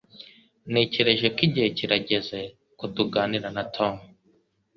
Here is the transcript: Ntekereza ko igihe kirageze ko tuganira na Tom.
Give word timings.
Ntekereza 0.71 1.27
ko 1.35 1.39
igihe 1.47 1.67
kirageze 1.77 2.39
ko 2.77 2.85
tuganira 2.95 3.47
na 3.55 3.63
Tom. 3.75 3.95